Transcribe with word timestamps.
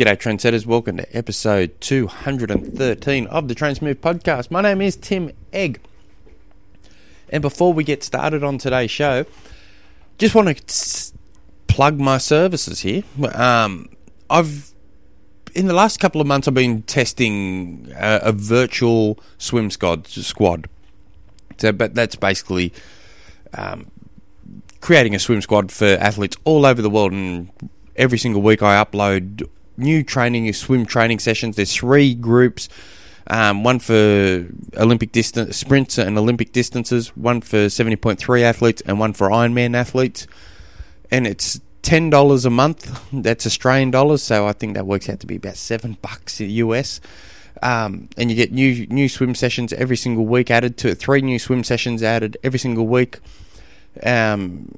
G'day, 0.00 0.16
trendsetters. 0.16 0.64
Welcome 0.64 0.96
to 0.96 1.14
episode 1.14 1.78
213 1.82 3.26
of 3.26 3.48
the 3.48 3.54
Trainsmooth 3.54 3.96
podcast. 3.96 4.50
My 4.50 4.62
name 4.62 4.80
is 4.80 4.96
Tim 4.96 5.30
Egge. 5.52 5.76
And 7.28 7.42
before 7.42 7.74
we 7.74 7.84
get 7.84 8.02
started 8.02 8.42
on 8.42 8.56
today's 8.56 8.90
show, 8.90 9.26
just 10.16 10.34
want 10.34 10.56
to 10.56 11.12
plug 11.66 12.00
my 12.00 12.16
services 12.16 12.80
here. 12.80 13.02
Um, 13.34 13.90
I've 14.30 14.72
in 15.54 15.66
the 15.66 15.74
last 15.74 16.00
couple 16.00 16.22
of 16.22 16.26
months, 16.26 16.48
I've 16.48 16.54
been 16.54 16.80
testing 16.84 17.92
a, 17.94 18.20
a 18.22 18.32
virtual 18.32 19.18
swim 19.36 19.70
squad. 19.70 20.06
Squad. 20.06 20.66
So, 21.58 21.72
but 21.72 21.94
that's 21.94 22.16
basically 22.16 22.72
um, 23.52 23.90
creating 24.80 25.14
a 25.14 25.18
swim 25.18 25.42
squad 25.42 25.70
for 25.70 25.84
athletes 25.84 26.38
all 26.44 26.64
over 26.64 26.80
the 26.80 26.88
world. 26.88 27.12
And 27.12 27.50
every 27.96 28.16
single 28.16 28.40
week, 28.40 28.62
I 28.62 28.82
upload 28.82 29.46
new 29.80 30.02
training, 30.02 30.44
your 30.44 30.54
swim 30.54 30.86
training 30.86 31.18
sessions. 31.18 31.56
There's 31.56 31.74
three 31.74 32.14
groups. 32.14 32.68
Um, 33.26 33.62
one 33.62 33.78
for 33.78 34.46
Olympic 34.76 35.12
distance 35.12 35.56
sprints 35.56 35.98
and 35.98 36.18
Olympic 36.18 36.52
distances, 36.52 37.16
one 37.16 37.40
for 37.40 37.66
70.3 37.66 38.42
athletes, 38.42 38.82
and 38.84 38.98
one 38.98 39.12
for 39.12 39.28
Ironman 39.28 39.76
athletes. 39.76 40.26
And 41.12 41.26
it's 41.26 41.60
ten 41.82 42.10
dollars 42.10 42.44
a 42.44 42.50
month. 42.50 43.00
That's 43.12 43.46
Australian 43.46 43.90
dollars, 43.90 44.22
so 44.22 44.46
I 44.46 44.52
think 44.52 44.74
that 44.74 44.86
works 44.86 45.08
out 45.08 45.20
to 45.20 45.26
be 45.26 45.36
about 45.36 45.56
seven 45.56 45.96
bucks 46.02 46.40
in 46.40 46.48
the 46.48 46.52
US. 46.54 47.00
Um, 47.62 48.08
and 48.16 48.30
you 48.30 48.36
get 48.36 48.52
new 48.52 48.86
new 48.86 49.08
swim 49.08 49.34
sessions 49.34 49.72
every 49.72 49.96
single 49.96 50.26
week 50.26 50.50
added 50.50 50.76
to 50.78 50.88
it. 50.88 50.96
Three 50.96 51.20
new 51.20 51.38
swim 51.38 51.64
sessions 51.64 52.02
added 52.02 52.36
every 52.42 52.58
single 52.58 52.86
week. 52.86 53.18
Um, 54.02 54.72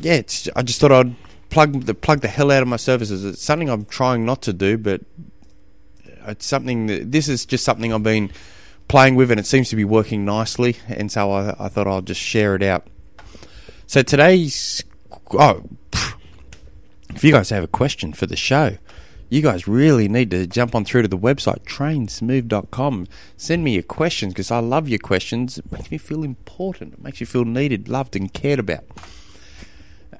yeah, 0.00 0.22
I 0.56 0.62
just 0.62 0.80
thought 0.80 0.92
I'd 0.92 1.14
plug 1.54 1.84
the 1.84 1.94
plug 1.94 2.20
the 2.20 2.28
hell 2.28 2.50
out 2.50 2.62
of 2.62 2.68
my 2.68 2.76
services. 2.76 3.24
It's 3.24 3.40
something 3.40 3.70
I'm 3.70 3.84
trying 3.84 4.26
not 4.26 4.42
to 4.42 4.52
do, 4.52 4.76
but 4.76 5.02
it's 6.26 6.44
something 6.44 6.88
that 6.88 7.12
this 7.12 7.28
is 7.28 7.46
just 7.46 7.64
something 7.64 7.92
I've 7.92 8.02
been 8.02 8.32
playing 8.88 9.14
with, 9.14 9.30
and 9.30 9.38
it 9.38 9.46
seems 9.46 9.68
to 9.70 9.76
be 9.76 9.84
working 9.84 10.24
nicely. 10.24 10.76
And 10.88 11.12
so 11.12 11.30
I, 11.30 11.54
I 11.58 11.68
thought 11.68 11.86
I'll 11.86 12.02
just 12.02 12.20
share 12.20 12.56
it 12.56 12.62
out. 12.62 12.88
So 13.86 14.02
today's 14.02 14.82
oh, 15.32 15.62
if 17.10 17.22
you 17.22 17.30
guys 17.30 17.50
have 17.50 17.62
a 17.62 17.68
question 17.68 18.12
for 18.12 18.26
the 18.26 18.36
show, 18.36 18.76
you 19.28 19.40
guys 19.40 19.68
really 19.68 20.08
need 20.08 20.32
to 20.32 20.48
jump 20.48 20.74
on 20.74 20.84
through 20.84 21.02
to 21.02 21.08
the 21.08 21.16
website 21.16 21.62
trainsmooth.com. 21.62 23.06
Send 23.36 23.62
me 23.62 23.74
your 23.74 23.84
questions 23.84 24.34
because 24.34 24.50
I 24.50 24.58
love 24.58 24.88
your 24.88 24.98
questions. 24.98 25.58
It 25.58 25.70
makes 25.70 25.92
me 25.92 25.98
feel 25.98 26.24
important. 26.24 26.94
It 26.94 27.02
makes 27.02 27.20
you 27.20 27.26
feel 27.26 27.44
needed, 27.44 27.88
loved, 27.88 28.16
and 28.16 28.32
cared 28.32 28.58
about. 28.58 28.84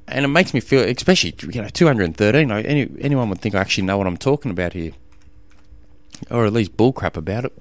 And 0.07 0.25
it 0.25 0.29
makes 0.29 0.53
me 0.53 0.61
feel, 0.61 0.83
especially 0.83 1.35
you 1.51 1.63
know, 1.63 1.69
213. 1.69 2.51
Any, 2.51 2.91
anyone 3.01 3.29
would 3.31 3.41
think 3.41 3.55
I 3.55 3.61
actually 3.61 3.85
know 3.85 3.97
what 3.97 4.07
I'm 4.07 4.17
talking 4.17 4.51
about 4.51 4.75
here, 4.75 4.93
or 6.31 6.45
at 6.47 6.53
least 6.53 6.77
bullcrap 6.77 7.17
about 7.17 7.47
it. 7.47 7.53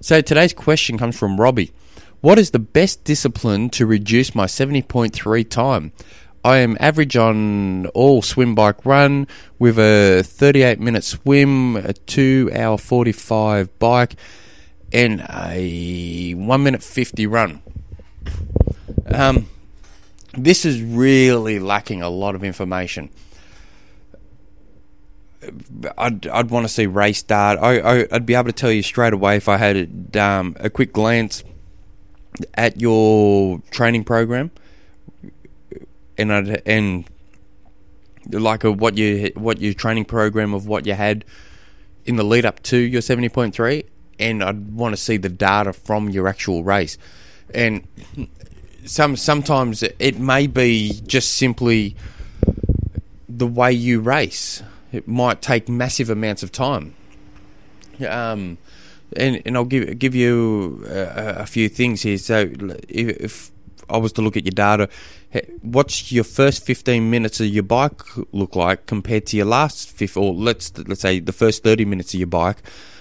So 0.00 0.20
today's 0.20 0.52
question 0.52 0.98
comes 0.98 1.18
from 1.18 1.40
Robbie. 1.40 1.72
What 2.20 2.38
is 2.38 2.50
the 2.50 2.58
best 2.58 3.04
discipline 3.04 3.70
to 3.70 3.86
reduce 3.86 4.34
my 4.34 4.46
70.3 4.46 5.48
time? 5.48 5.92
I 6.44 6.58
am 6.58 6.76
average 6.80 7.16
on 7.16 7.86
all 7.88 8.22
swim 8.22 8.54
bike 8.54 8.84
run 8.86 9.26
with 9.58 9.78
a 9.78 10.22
38 10.24 10.78
minute 10.80 11.04
swim, 11.04 11.76
a 11.76 11.92
2 11.92 12.50
hour 12.54 12.78
45 12.78 13.78
bike, 13.78 14.14
and 14.92 15.26
a 15.30 16.32
1 16.34 16.62
minute 16.62 16.82
50 16.82 17.26
run. 17.26 17.62
Um, 19.06 19.48
this 20.44 20.64
is 20.64 20.82
really 20.82 21.58
lacking 21.58 22.02
a 22.02 22.08
lot 22.08 22.34
of 22.34 22.44
information. 22.44 23.10
I'd, 25.96 26.26
I'd 26.26 26.50
want 26.50 26.64
to 26.64 26.68
see 26.68 26.86
race 26.86 27.18
start. 27.18 27.58
I, 27.60 27.78
I, 27.78 28.06
would 28.12 28.26
be 28.26 28.34
able 28.34 28.46
to 28.46 28.52
tell 28.52 28.72
you 28.72 28.82
straight 28.82 29.12
away 29.12 29.36
if 29.36 29.48
I 29.48 29.56
had 29.56 30.16
um, 30.16 30.56
a 30.58 30.68
quick 30.68 30.92
glance 30.92 31.44
at 32.54 32.80
your 32.80 33.62
training 33.70 34.04
program 34.04 34.50
and 36.18 36.32
I'd, 36.32 36.62
and 36.66 37.08
like 38.30 38.64
a, 38.64 38.72
what 38.72 38.98
you 38.98 39.30
what 39.34 39.60
your 39.60 39.72
training 39.72 40.04
program 40.04 40.52
of 40.52 40.66
what 40.66 40.84
you 40.84 40.94
had 40.94 41.24
in 42.04 42.16
the 42.16 42.24
lead 42.24 42.44
up 42.44 42.62
to 42.64 42.76
your 42.76 43.00
seventy 43.00 43.28
point 43.28 43.54
three, 43.54 43.84
and 44.18 44.42
I'd 44.42 44.72
want 44.72 44.92
to 44.92 45.00
see 45.00 45.16
the 45.16 45.28
data 45.28 45.72
from 45.72 46.10
your 46.10 46.28
actual 46.28 46.64
race, 46.64 46.98
and 47.54 47.86
some 48.84 49.16
sometimes 49.16 49.82
it 49.82 50.18
may 50.18 50.46
be 50.46 51.00
just 51.06 51.34
simply 51.34 51.96
the 53.28 53.46
way 53.46 53.72
you 53.72 54.00
race. 54.00 54.62
It 54.92 55.06
might 55.06 55.42
take 55.42 55.68
massive 55.68 56.10
amounts 56.10 56.42
of 56.42 56.50
time. 56.50 56.94
Um, 58.06 58.58
and 59.16 59.42
and 59.44 59.56
I'll 59.56 59.64
give 59.64 59.98
give 59.98 60.14
you 60.14 60.84
a, 60.88 61.40
a 61.40 61.46
few 61.46 61.68
things 61.68 62.02
here. 62.02 62.18
So 62.18 62.50
if, 62.88 63.08
if 63.20 63.50
I 63.88 63.96
was 63.96 64.12
to 64.14 64.22
look 64.22 64.36
at 64.36 64.44
your 64.44 64.52
data, 64.52 64.88
what's 65.62 66.12
your 66.12 66.24
first 66.24 66.64
15 66.64 67.10
minutes 67.10 67.40
of 67.40 67.46
your 67.46 67.62
bike 67.62 68.02
look 68.32 68.56
like 68.56 68.86
compared 68.86 69.26
to 69.26 69.36
your 69.36 69.46
last 69.46 69.90
fifth, 69.90 70.16
or 70.16 70.32
let's 70.32 70.76
let's 70.86 71.00
say 71.00 71.20
the 71.20 71.32
first 71.32 71.62
30 71.64 71.84
minutes 71.84 72.14
of 72.14 72.20
your 72.20 72.26
bike 72.26 72.58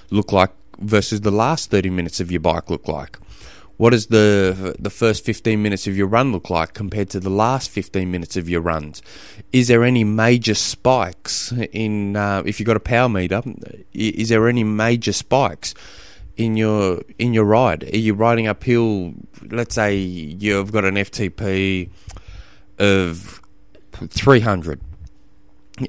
look 0.09 0.31
like 0.31 0.51
versus 0.79 1.21
the 1.21 1.31
last 1.31 1.71
30 1.71 1.89
minutes 1.89 2.19
of 2.19 2.31
your 2.31 2.41
bike 2.41 2.69
look 2.69 2.87
like? 2.87 3.17
What 3.77 3.91
does 3.91 4.07
the 4.07 4.75
the 4.79 4.89
first 4.89 5.23
15 5.23 5.61
minutes 5.61 5.87
of 5.87 5.95
your 5.95 6.07
run 6.07 6.31
look 6.31 6.49
like 6.49 6.73
compared 6.73 7.09
to 7.11 7.19
the 7.19 7.29
last 7.29 7.69
15 7.69 8.09
minutes 8.09 8.35
of 8.35 8.49
your 8.49 8.61
runs? 8.61 9.01
Is 9.53 9.67
there 9.67 9.83
any 9.83 10.03
major 10.03 10.55
spikes 10.55 11.51
in 11.71 12.15
uh, 12.15 12.43
if 12.45 12.59
you've 12.59 12.67
got 12.67 12.77
a 12.77 12.81
power 12.81 13.07
meter? 13.07 13.41
Is 13.93 14.29
there 14.29 14.47
any 14.47 14.63
major 14.63 15.13
spikes? 15.13 15.73
in 16.37 16.55
your 16.55 17.01
in 17.17 17.33
your 17.33 17.43
ride? 17.43 17.83
Are 17.83 17.97
you 17.97 18.13
riding 18.13 18.47
uphill? 18.47 19.13
Let's 19.49 19.75
say 19.75 19.95
you've 19.95 20.71
got 20.71 20.85
an 20.85 20.95
FTP 20.95 21.89
of 22.77 23.41
three 24.09 24.39
hundred, 24.39 24.79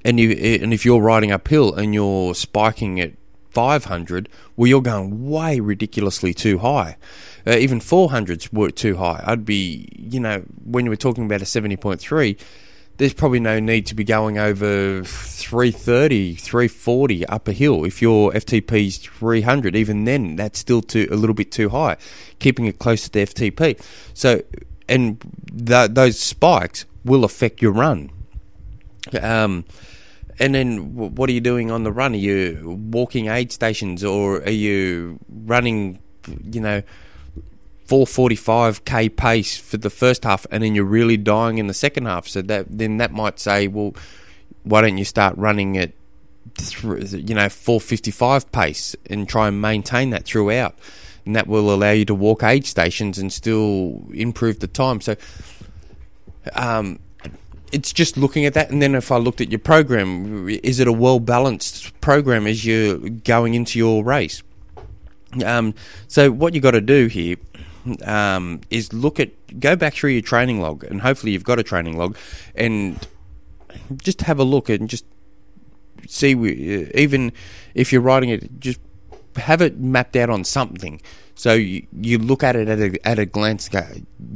and 0.05 0.19
you 0.19 0.31
and 0.63 0.73
if 0.73 0.85
you're 0.85 1.01
riding 1.01 1.31
uphill 1.31 1.75
and 1.75 1.95
you're 1.95 2.35
spiking 2.35 2.99
at 2.99 3.13
five 3.51 3.85
hundred, 3.85 4.29
well, 4.57 4.67
you're 4.69 4.83
going 4.83 5.29
way 5.29 5.61
ridiculously 5.61 6.35
too 6.35 6.59
high. 6.59 6.97
Uh, 7.47 7.57
even 7.57 7.81
four 7.81 8.11
hundreds 8.11 8.53
were 8.53 8.71
too 8.71 8.97
high. 8.97 9.23
I'd 9.27 9.45
be, 9.45 9.89
you 9.97 10.21
know, 10.21 10.43
when 10.65 10.85
you 10.85 10.91
were 10.91 10.97
talking 10.97 11.25
about 11.25 11.43
a 11.43 11.47
seventy 11.47 11.77
point 11.77 12.01
three 12.01 12.37
there's 12.99 13.15
probably 13.15 13.41
no 13.41 13.61
need 13.61 13.87
to 13.87 13.95
be 13.95 14.05
going 14.05 14.39
over 14.39 15.03
330, 15.05 16.35
340 16.35 17.27
up 17.27 17.47
a 17.47 17.53
hill. 17.53 17.85
If 17.85 18.03
your 18.03 18.33
FTP 18.33 18.89
is 18.89 18.99
300, 18.99 19.77
even 19.77 20.05
then, 20.05 20.35
that's 20.35 20.59
still 20.59 20.83
too, 20.83 21.07
a 21.11 21.15
little 21.15 21.35
bit 21.35 21.53
too 21.53 21.69
high, 21.69 21.97
keeping 22.41 22.67
it 22.67 22.81
close 22.81 23.05
to 23.05 23.11
the 23.11 23.21
FTP. 23.21 23.81
So, 24.15 24.43
and 24.89 25.21
th- 25.57 25.93
those 25.93 26.19
spikes 26.19 26.87
will 27.05 27.23
affect 27.23 27.63
your 27.63 27.73
run. 27.73 28.11
Um, 29.23 29.65
and 30.41 30.55
then 30.55 30.95
what 30.95 31.29
are 31.29 31.33
you 31.33 31.41
doing 31.41 31.71
on 31.71 31.83
the 31.83 31.93
run? 31.93 32.15
Are 32.15 32.17
you 32.17 32.79
walking 32.91 33.27
aid 33.27 33.53
stations 33.53 34.05
or 34.05 34.43
are 34.43 34.51
you 34.51 35.19
running, 35.29 35.99
you 36.45 36.61
know, 36.61 36.83
445k 37.89 39.17
pace 39.17 39.57
for 39.57 39.79
the 39.79 39.89
first 39.91 40.25
half, 40.25 40.47
and 40.51 40.63
then 40.63 40.75
you're 40.75 40.85
really 40.85 41.17
dying 41.17 41.57
in 41.57 41.69
the 41.69 41.75
second 41.75 42.05
half. 42.05 42.29
So 42.29 42.43
that 42.43 42.67
then 42.69 42.99
that 42.99 43.13
might 43.13 43.41
say, 43.41 43.67
well, 43.67 43.95
why 44.63 44.83
don't 44.83 44.99
you 44.99 45.07
start 45.07 45.37
running 45.39 45.79
at 45.79 45.93
you 46.77 47.35
know 47.35 47.49
455 47.49 48.53
pace 48.53 48.95
and 49.07 49.29
try 49.29 49.49
and 49.49 49.61
maintain 49.63 50.11
that 50.11 50.25
throughout, 50.25 50.79
and 51.25 51.35
that 51.35 51.47
will 51.47 51.73
allow 51.73 51.93
you 51.93 52.05
to 52.05 52.15
walk 52.15 52.43
aid 52.43 52.67
stations 52.67 53.19
and 53.19 53.33
still 53.33 54.05
improve 54.13 54.61
the 54.61 54.69
time. 54.69 55.01
So. 55.01 55.17
Um, 56.55 57.01
it's 57.73 57.93
just 57.93 58.17
looking 58.17 58.47
at 58.47 58.55
that, 58.55 58.71
and 58.71 58.81
then 58.81 58.95
if 58.95 59.11
I 59.13 59.17
looked 59.17 59.41
at 59.41 59.51
your 59.51 59.59
program, 59.59 60.49
is 60.49 60.81
it 60.81 60.89
a 60.89 60.93
well 60.93 61.21
balanced 61.21 61.99
program 62.01 62.47
as 62.47 62.65
you're 62.65 62.99
going 62.99 63.55
into 63.55 63.79
your 63.79 64.05
race? 64.05 64.43
Um, 65.45 65.75
so 66.07 66.31
what 66.31 66.55
you 66.55 66.61
got 66.61 66.71
to 66.71 66.81
do 66.81 67.07
here 67.07 67.37
um, 68.05 68.61
is 68.71 68.93
look 68.93 69.21
at 69.21 69.31
go 69.61 69.77
back 69.77 69.95
through 69.95 70.11
your 70.11 70.23
training 70.23 70.61
log, 70.61 70.85
and 70.85 71.01
hopefully 71.01 71.33
you've 71.33 71.45
got 71.45 71.59
a 71.59 71.63
training 71.63 71.97
log, 71.97 72.17
and 72.55 73.07
just 74.03 74.23
have 74.23 74.39
a 74.39 74.45
look 74.45 74.69
and 74.69 74.89
just 74.89 75.05
see. 76.07 76.33
Even 76.95 77.33
if 77.75 77.93
you're 77.93 78.03
writing 78.03 78.31
it, 78.31 78.61
just 78.61 78.81
have 79.37 79.61
it 79.63 79.79
mapped 79.79 80.17
out 80.17 80.31
on 80.31 80.45
something. 80.45 81.01
So 81.35 81.55
you, 81.55 81.87
you 81.93 82.19
look 82.19 82.43
at 82.43 82.57
it 82.57 82.69
at 82.69 82.81
a, 82.81 83.07
at 83.07 83.19
a 83.21 83.25
glance, 83.25 83.69
go, 83.69 83.87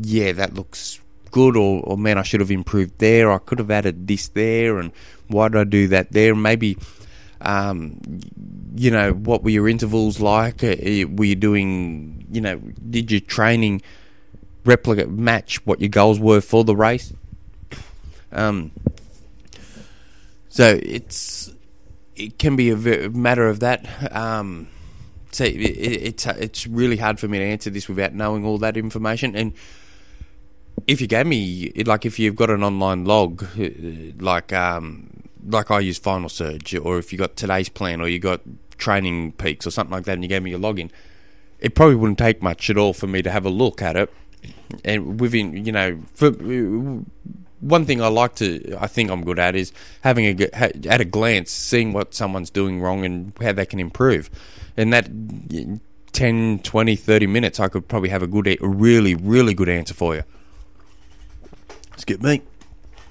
yeah, 0.03 0.31
that 0.33 0.55
looks 0.55 1.01
good, 1.33 1.57
or, 1.57 1.83
or 1.83 1.99
man, 1.99 2.19
I 2.19 2.23
should 2.23 2.41
have 2.41 2.53
improved 2.53 2.99
there. 2.99 3.33
I 3.33 3.39
could 3.39 3.59
have 3.59 3.71
added 3.71 4.07
this 4.07 4.29
there, 4.29 4.79
and 4.79 4.93
why 5.27 5.49
did 5.49 5.61
I 5.61 5.65
do 5.65 5.89
that 5.89 6.13
there? 6.13 6.37
Maybe 6.37 6.77
um, 7.43 8.01
you 8.77 8.91
know, 8.91 9.13
what 9.13 9.43
were 9.43 9.51
your 9.51 9.69
intervals 9.69 10.21
like? 10.21 10.63
Uh, 10.63 10.77
were 11.09 11.25
you 11.25 11.35
doing, 11.35 12.27
you 12.31 12.41
know, 12.41 12.57
did 12.89 13.11
your 13.11 13.21
training 13.21 13.83
replicate 14.65 15.11
match 15.11 15.65
what 15.67 15.81
your 15.81 15.89
goals 15.89 16.21
were 16.21 16.41
for 16.41 16.65
the 16.65 16.77
race? 16.77 17.13
Um, 18.31 18.71
so 20.49 20.79
it's 20.83 21.53
it 22.15 22.39
can 22.39 22.57
be 22.57 22.71
a 22.71 22.77
matter 23.11 23.49
of 23.49 23.61
that. 23.61 23.87
Um, 24.15 24.69
so 25.33 25.45
it, 25.45 25.57
it, 25.57 26.03
it's 26.03 26.27
it's 26.27 26.67
really 26.67 26.97
hard 26.97 27.19
for 27.19 27.27
me 27.27 27.39
to 27.39 27.45
answer 27.45 27.71
this 27.71 27.89
without 27.89 28.15
knowing 28.15 28.45
all 28.45 28.59
that 28.59 28.77
information. 28.77 29.35
And 29.35 29.55
if 30.87 31.01
you 31.01 31.07
gave 31.07 31.27
me 31.27 31.73
like 31.87 32.07
if 32.07 32.19
you've 32.19 32.37
got 32.37 32.51
an 32.51 32.63
online 32.63 33.05
log, 33.05 33.45
uh, 33.59 33.69
like 34.19 34.53
um, 34.53 35.09
like 35.47 35.71
I 35.71 35.81
use 35.81 35.99
Final 35.99 36.29
Surge, 36.29 36.75
or 36.75 36.99
if 36.99 37.13
you 37.13 37.19
got 37.19 37.37
TodaysPlan, 37.37 38.01
or 38.01 38.09
you 38.09 38.19
got 38.19 38.41
Training 38.79 39.33
Peaks, 39.33 39.67
or 39.67 39.71
something 39.71 39.93
like 39.93 40.05
that, 40.05 40.15
and 40.15 40.23
you 40.23 40.29
gave 40.29 40.43
me 40.43 40.51
your 40.51 40.61
login, 40.61 40.91
it 41.61 41.75
probably 41.75 41.97
wouldn't 41.97 42.19
take 42.19 42.43
much 42.43 42.69
at 42.71 42.77
all 42.77 42.93
for 42.93 43.07
me 43.07 43.23
to 43.23 43.31
have 43.31 43.45
a 43.45 43.51
look 43.51 43.83
at 43.83 43.97
it. 43.97 44.13
And 44.85 45.21
within, 45.21 45.65
you 45.65 45.73
know, 45.73 46.01
for 46.15 46.31
one 47.61 47.87
thing 47.87 48.03
I 48.03 48.09
like 48.09 48.35
to, 48.37 48.77
I 48.81 48.89
think 48.89 49.11
I'm 49.11 49.25
good 49.25 49.39
at 49.39 49.55
is 49.55 49.73
having 50.03 50.41
a 50.43 50.65
at 50.89 51.01
a 51.01 51.05
glance, 51.05 51.51
seeing 51.51 51.93
what 51.93 52.15
someone's 52.15 52.51
doing 52.51 52.81
wrong 52.81 53.05
and 53.05 53.33
how 53.41 53.53
they 53.53 53.67
can 53.67 53.79
improve. 53.79 54.31
And 54.77 54.93
that 54.93 55.09
10, 56.13 56.61
20, 56.61 56.97
30 56.97 57.27
minutes, 57.27 57.61
I 57.61 57.69
could 57.69 57.89
probably 57.89 58.09
have 58.09 58.23
a 58.23 58.27
good, 58.27 58.49
a 58.49 58.57
really, 58.67 59.15
really 59.15 59.55
good 59.55 59.69
answer 59.69 59.95
for 59.95 60.15
you. 60.15 60.23
Excuse 62.03 62.21
me. 62.21 62.43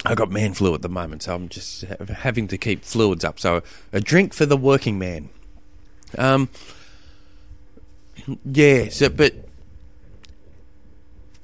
I 0.05 0.15
got 0.15 0.31
man 0.31 0.53
flu 0.53 0.75
at 0.75 0.81
the 0.81 0.89
moment, 0.89 1.23
so 1.23 1.33
I'm 1.33 1.47
just 1.47 1.83
having 1.83 2.49
to 2.49 2.57
keep 2.57 2.83
fluids 2.83 3.23
up. 3.23 3.39
So 3.39 3.63
a 3.93 4.01
drink 4.01 4.33
for 4.33 4.45
the 4.45 4.57
working 4.57 4.99
man. 4.99 5.29
Um, 6.17 6.49
yeah. 8.43 8.89
So, 8.89 9.07
but 9.07 9.33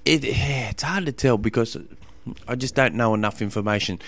it 0.03 0.25
yeah, 0.25 0.71
it's 0.71 0.83
hard 0.83 1.05
to 1.05 1.13
tell 1.13 1.37
because 1.37 1.77
I 2.49 2.55
just 2.55 2.75
don't 2.75 2.95
know 2.95 3.13
enough 3.13 3.41
information. 3.41 3.99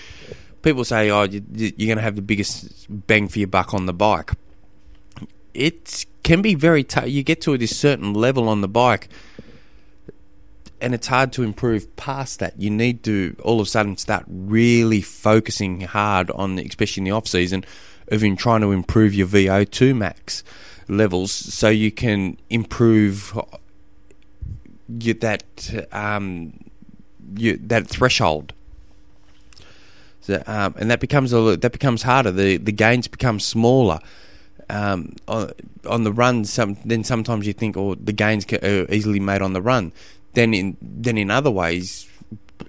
People 0.60 0.84
say, 0.84 1.08
"Oh, 1.08 1.22
you're 1.22 1.70
going 1.70 1.96
to 1.96 2.02
have 2.02 2.16
the 2.16 2.22
biggest 2.22 2.86
bang 2.90 3.26
for 3.28 3.38
your 3.38 3.48
buck 3.48 3.72
on 3.72 3.86
the 3.86 3.94
bike." 3.94 4.32
It 5.54 6.04
can 6.24 6.42
be 6.42 6.54
very 6.54 6.84
tough. 6.84 7.08
You 7.08 7.22
get 7.22 7.40
to 7.42 7.56
this 7.56 7.74
certain 7.74 8.12
level 8.12 8.50
on 8.50 8.60
the 8.60 8.68
bike, 8.68 9.08
and 10.80 10.94
it's 10.94 11.06
hard 11.06 11.32
to 11.34 11.42
improve 11.42 11.94
past 11.96 12.38
that. 12.40 12.58
You 12.58 12.70
need 12.70 13.02
to 13.04 13.36
all 13.42 13.60
of 13.60 13.66
a 13.66 13.70
sudden 13.70 13.96
start 13.96 14.24
really 14.28 15.02
focusing 15.02 15.82
hard 15.82 16.30
on, 16.30 16.58
especially 16.58 17.02
in 17.02 17.04
the 17.04 17.10
off 17.10 17.26
season, 17.28 17.64
of 18.08 18.24
in 18.24 18.36
trying 18.36 18.60
to 18.62 18.72
improve 18.72 19.14
your 19.14 19.26
VO2 19.26 19.96
max 19.96 20.42
levels, 20.88 21.32
so 21.32 21.68
you 21.68 21.90
can 21.90 22.36
improve 22.48 23.38
that 24.88 25.86
um, 25.92 26.52
that 27.28 27.86
threshold. 27.86 28.52
So, 30.22 30.42
um, 30.46 30.74
and 30.78 30.90
that 30.90 31.00
becomes 31.00 31.32
a 31.32 31.56
that 31.56 31.72
becomes 31.72 32.02
harder. 32.02 32.30
The 32.30 32.56
the 32.56 32.72
gains 32.72 33.08
become 33.08 33.40
smaller. 33.40 34.00
Um, 34.68 35.16
on, 35.26 35.50
on, 35.84 36.04
the 36.04 36.12
run, 36.12 36.44
some 36.44 36.76
then 36.84 37.02
sometimes 37.02 37.44
you 37.44 37.52
think, 37.52 37.76
oh, 37.76 37.96
the 37.96 38.12
gains 38.12 38.46
are 38.52 38.86
easily 38.88 39.18
made 39.18 39.42
on 39.42 39.52
the 39.52 39.60
run. 39.60 39.90
Then 40.34 40.54
in 40.54 40.76
then 40.80 41.18
in 41.18 41.30
other 41.30 41.50
ways, 41.50 42.08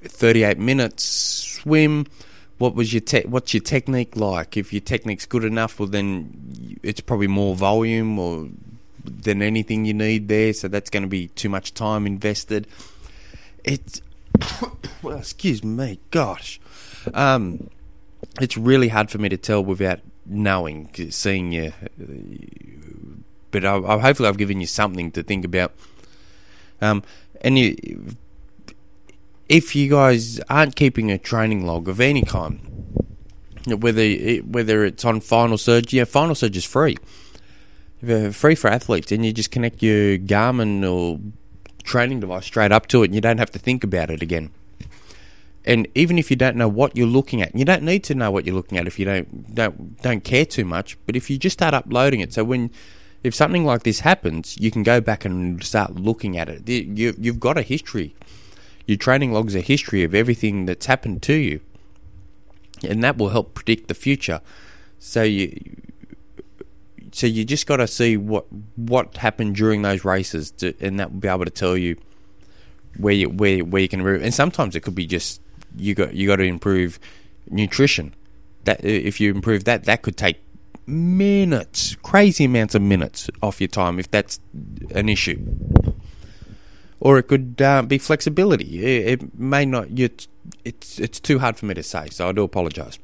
thirty 0.03 0.43
eight 0.43 0.57
minutes 0.57 1.03
swim. 1.03 2.07
What 2.57 2.75
was 2.75 2.93
your 2.93 3.01
te- 3.01 3.27
what's 3.27 3.53
your 3.53 3.61
technique 3.61 4.15
like? 4.15 4.55
If 4.55 4.71
your 4.71 4.81
technique's 4.81 5.25
good 5.25 5.43
enough, 5.43 5.79
well 5.79 5.89
then 5.89 6.77
it's 6.83 7.01
probably 7.01 7.27
more 7.27 7.55
volume 7.55 8.19
or 8.19 8.49
than 9.03 9.41
anything 9.41 9.85
you 9.85 9.93
need 9.93 10.27
there. 10.27 10.53
So 10.53 10.67
that's 10.67 10.89
going 10.89 11.03
to 11.03 11.09
be 11.09 11.27
too 11.29 11.49
much 11.49 11.73
time 11.73 12.05
invested. 12.05 12.67
It's 13.63 14.01
well, 15.01 15.17
excuse 15.17 15.63
me, 15.63 15.99
gosh. 16.11 16.59
Um, 17.13 17.69
it's 18.39 18.57
really 18.57 18.89
hard 18.89 19.09
for 19.09 19.17
me 19.17 19.29
to 19.29 19.37
tell 19.37 19.63
without 19.63 19.99
knowing, 20.25 20.89
seeing 21.09 21.51
you. 21.51 21.73
But 23.51 23.65
I, 23.65 23.75
I, 23.75 23.99
hopefully, 23.99 24.29
I've 24.29 24.37
given 24.37 24.61
you 24.61 24.67
something 24.67 25.11
to 25.11 25.23
think 25.23 25.45
about. 25.45 25.73
Um, 26.81 27.03
and 27.41 27.57
you, 27.59 27.75
if 29.49 29.75
you 29.75 29.89
guys 29.89 30.39
aren't 30.49 30.75
keeping 30.75 31.11
a 31.11 31.17
training 31.17 31.65
log 31.65 31.87
of 31.87 31.99
any 31.99 32.21
kind, 32.21 32.59
whether 33.67 34.09
whether 34.37 34.85
it's 34.85 35.05
on 35.05 35.19
Final 35.19 35.57
Surge, 35.57 35.93
yeah, 35.93 36.05
Final 36.05 36.35
Surge 36.35 36.57
is 36.57 36.65
free, 36.65 36.97
free 38.31 38.55
for 38.55 38.69
athletes, 38.69 39.11
and 39.11 39.25
you 39.25 39.33
just 39.33 39.51
connect 39.51 39.83
your 39.83 40.17
Garmin 40.17 40.89
or 40.89 41.19
training 41.83 42.19
device 42.19 42.45
straight 42.45 42.71
up 42.71 42.87
to 42.87 43.03
it 43.03 43.07
and 43.07 43.15
you 43.15 43.21
don't 43.21 43.39
have 43.39 43.51
to 43.51 43.59
think 43.59 43.83
about 43.83 44.09
it 44.09 44.21
again. 44.21 44.51
And 45.63 45.87
even 45.93 46.17
if 46.17 46.31
you 46.31 46.37
don't 46.37 46.55
know 46.55 46.67
what 46.67 46.95
you're 46.95 47.07
looking 47.07 47.41
at, 47.41 47.55
you 47.55 47.65
don't 47.65 47.83
need 47.83 48.03
to 48.05 48.15
know 48.15 48.31
what 48.31 48.45
you're 48.45 48.55
looking 48.55 48.77
at 48.77 48.87
if 48.87 48.97
you 48.97 49.05
don't 49.05 49.53
don't 49.53 50.01
don't 50.01 50.23
care 50.23 50.45
too 50.45 50.65
much. 50.65 50.97
But 51.05 51.15
if 51.15 51.29
you 51.29 51.37
just 51.37 51.53
start 51.53 51.73
uploading 51.73 52.19
it, 52.19 52.33
so 52.33 52.43
when 52.43 52.71
if 53.23 53.35
something 53.35 53.65
like 53.65 53.83
this 53.83 53.99
happens, 53.99 54.57
you 54.59 54.71
can 54.71 54.83
go 54.83 54.99
back 54.99 55.25
and 55.25 55.63
start 55.63 55.95
looking 55.95 56.37
at 56.37 56.49
it. 56.49 56.67
You, 56.67 57.15
you've 57.17 57.39
got 57.39 57.57
a 57.57 57.61
history. 57.61 58.15
Your 58.87 58.97
training 58.97 59.31
log's 59.31 59.55
a 59.55 59.61
history 59.61 60.03
of 60.03 60.15
everything 60.15 60.65
that's 60.65 60.87
happened 60.87 61.21
to 61.23 61.33
you, 61.33 61.61
and 62.83 63.03
that 63.03 63.17
will 63.17 63.29
help 63.29 63.53
predict 63.53 63.87
the 63.87 63.93
future. 63.93 64.41
So 64.97 65.23
you 65.23 65.59
so 67.11 67.27
you 67.27 67.43
just 67.43 67.67
got 67.67 67.77
to 67.77 67.87
see 67.87 68.17
what 68.17 68.45
what 68.75 69.17
happened 69.17 69.55
during 69.55 69.81
those 69.81 70.03
races, 70.03 70.51
to, 70.51 70.73
and 70.79 70.99
that 70.99 71.11
will 71.11 71.19
be 71.19 71.27
able 71.27 71.45
to 71.45 71.51
tell 71.51 71.77
you 71.77 71.97
where 72.97 73.13
you 73.13 73.29
where 73.29 73.63
where 73.63 73.81
you 73.81 73.87
can 73.87 73.99
improve. 73.99 74.23
And 74.23 74.33
sometimes 74.33 74.75
it 74.75 74.81
could 74.81 74.95
be 74.95 75.05
just 75.05 75.41
you 75.75 75.93
got 75.93 76.13
you 76.13 76.27
got 76.27 76.37
to 76.37 76.43
improve 76.43 76.99
nutrition. 77.49 78.15
That 78.63 78.83
if 78.83 79.19
you 79.19 79.31
improve 79.31 79.63
that, 79.65 79.85
that 79.85 80.01
could 80.01 80.17
take 80.17 80.37
minutes, 80.87 81.95
crazy 82.03 82.45
amounts 82.45 82.75
of 82.75 82.81
minutes 82.81 83.29
off 83.41 83.61
your 83.61 83.67
time 83.67 83.99
if 83.99 84.09
that's 84.09 84.39
an 84.91 85.09
issue. 85.09 85.45
Or 86.99 87.17
it 87.17 87.23
could 87.23 87.61
uh, 87.61 87.81
be 87.81 87.97
flexibility. 87.97 88.85
It, 88.85 89.21
it 89.21 89.39
may 89.39 89.65
not. 89.65 89.97
You, 89.97 90.09
it's 90.63 90.99
it's 90.99 91.19
too 91.19 91.39
hard 91.39 91.57
for 91.57 91.65
me 91.65 91.73
to 91.73 91.83
say, 91.83 92.09
so 92.09 92.29
I 92.29 92.31
do 92.31 92.43
apologise. 92.43 92.99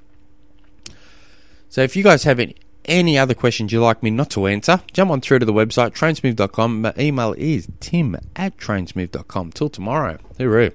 So 1.69 1.81
if 1.81 1.95
you 1.95 2.03
guys 2.03 2.23
have 2.23 2.39
any 2.39 2.55
any 2.85 3.17
other 3.17 3.33
questions 3.33 3.71
you'd 3.71 3.81
like 3.81 4.01
me 4.01 4.09
not 4.09 4.29
to 4.31 4.47
answer, 4.47 4.81
jump 4.93 5.11
on 5.11 5.21
through 5.21 5.39
to 5.39 5.45
the 5.45 5.53
website, 5.53 5.91
trainsmooth.com. 5.91 6.81
My 6.81 6.93
email 6.97 7.33
is 7.37 7.67
tim 7.79 8.17
at 8.35 8.57
trainsmooth.com. 8.57 9.51
Till 9.51 9.69
tomorrow. 9.69 10.17
Hooroo. 10.39 10.71